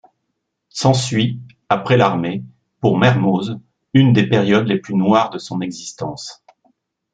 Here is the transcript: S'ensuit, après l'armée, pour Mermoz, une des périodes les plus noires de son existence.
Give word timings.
S'ensuit, 0.69 1.39
après 1.69 1.95
l'armée, 1.95 2.43
pour 2.79 2.97
Mermoz, 2.97 3.59
une 3.93 4.13
des 4.13 4.27
périodes 4.27 4.67
les 4.67 4.79
plus 4.79 4.95
noires 4.95 5.29
de 5.29 5.37
son 5.37 5.61
existence. 5.61 6.43